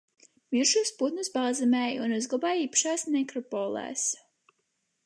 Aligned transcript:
Mirušos 0.55 0.91
putnus 1.01 1.29
balzamēja 1.35 2.01
un 2.07 2.17
uzglabāja 2.17 2.65
īpašās 2.65 3.07
nekropolēs. 3.19 4.09